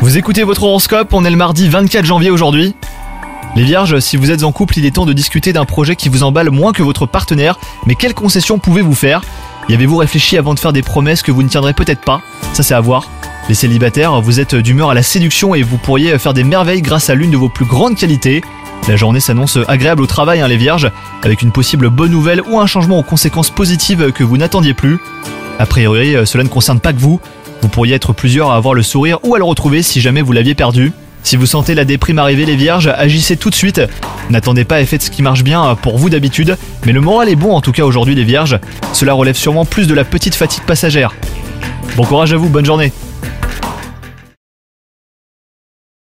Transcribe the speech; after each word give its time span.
Vous 0.00 0.18
écoutez 0.18 0.44
votre 0.44 0.62
horoscope, 0.62 1.12
on 1.12 1.24
est 1.24 1.30
le 1.30 1.36
mardi 1.36 1.68
24 1.68 2.04
janvier 2.04 2.30
aujourd'hui. 2.30 2.76
Les 3.56 3.64
vierges, 3.64 3.98
si 3.98 4.16
vous 4.16 4.30
êtes 4.30 4.44
en 4.44 4.52
couple, 4.52 4.78
il 4.78 4.86
est 4.86 4.92
temps 4.92 5.04
de 5.04 5.12
discuter 5.12 5.52
d'un 5.52 5.64
projet 5.64 5.96
qui 5.96 6.08
vous 6.08 6.22
emballe 6.22 6.50
moins 6.50 6.72
que 6.72 6.84
votre 6.84 7.04
partenaire, 7.04 7.58
mais 7.86 7.96
quelles 7.96 8.14
concessions 8.14 8.60
pouvez-vous 8.60 8.94
faire? 8.94 9.22
Y 9.68 9.74
avez-vous 9.74 9.96
réfléchi 9.96 10.36
avant 10.38 10.54
de 10.54 10.60
faire 10.60 10.72
des 10.72 10.82
promesses 10.82 11.22
que 11.22 11.32
vous 11.32 11.42
ne 11.42 11.48
tiendrez 11.48 11.72
peut-être 11.72 12.02
pas? 12.02 12.20
Ça 12.52 12.62
c'est 12.62 12.74
à 12.74 12.80
voir. 12.80 13.10
Les 13.48 13.56
célibataires, 13.56 14.20
vous 14.20 14.38
êtes 14.38 14.54
d'humeur 14.54 14.90
à 14.90 14.94
la 14.94 15.02
séduction 15.02 15.56
et 15.56 15.64
vous 15.64 15.78
pourriez 15.78 16.16
faire 16.16 16.32
des 16.32 16.44
merveilles 16.44 16.82
grâce 16.82 17.10
à 17.10 17.16
l'une 17.16 17.32
de 17.32 17.36
vos 17.36 17.48
plus 17.48 17.66
grandes 17.66 17.96
qualités. 17.96 18.42
La 18.86 18.94
journée 18.94 19.18
s'annonce 19.18 19.58
agréable 19.66 20.02
au 20.02 20.06
travail, 20.06 20.40
hein, 20.40 20.46
les 20.46 20.56
vierges, 20.56 20.92
avec 21.24 21.42
une 21.42 21.50
possible 21.50 21.90
bonne 21.90 22.12
nouvelle 22.12 22.42
ou 22.42 22.60
un 22.60 22.66
changement 22.66 23.00
aux 23.00 23.02
conséquences 23.02 23.50
positives 23.50 24.12
que 24.12 24.22
vous 24.22 24.36
n'attendiez 24.36 24.74
plus. 24.74 25.00
A 25.58 25.66
priori, 25.66 26.14
euh, 26.14 26.24
cela 26.24 26.44
ne 26.44 26.48
concerne 26.48 26.80
pas 26.80 26.92
que 26.92 26.98
vous. 26.98 27.20
Vous 27.62 27.68
pourriez 27.68 27.94
être 27.94 28.12
plusieurs 28.12 28.50
à 28.50 28.56
avoir 28.56 28.74
le 28.74 28.82
sourire 28.82 29.18
ou 29.24 29.34
à 29.34 29.38
le 29.38 29.44
retrouver 29.44 29.82
si 29.82 30.00
jamais 30.00 30.22
vous 30.22 30.32
l'aviez 30.32 30.54
perdu. 30.54 30.92
Si 31.24 31.36
vous 31.36 31.46
sentez 31.46 31.74
la 31.74 31.84
déprime 31.84 32.18
arriver 32.18 32.46
les 32.46 32.56
vierges, 32.56 32.92
agissez 32.96 33.36
tout 33.36 33.50
de 33.50 33.54
suite. 33.54 33.80
N'attendez 34.30 34.64
pas 34.64 34.80
et 34.80 34.86
faites 34.86 35.02
ce 35.02 35.10
qui 35.10 35.22
marche 35.22 35.42
bien 35.42 35.76
pour 35.82 35.98
vous 35.98 36.10
d'habitude, 36.10 36.56
mais 36.86 36.92
le 36.92 37.00
moral 37.00 37.28
est 37.28 37.36
bon 37.36 37.52
en 37.54 37.60
tout 37.60 37.72
cas 37.72 37.82
aujourd'hui 37.82 38.14
les 38.14 38.24
vierges. 38.24 38.58
Cela 38.92 39.14
relève 39.14 39.36
sûrement 39.36 39.64
plus 39.64 39.88
de 39.88 39.94
la 39.94 40.04
petite 40.04 40.34
fatigue 40.34 40.62
passagère. 40.62 41.14
Bon 41.96 42.04
courage 42.04 42.32
à 42.32 42.36
vous, 42.36 42.48
bonne 42.48 42.64
journée 42.64 42.92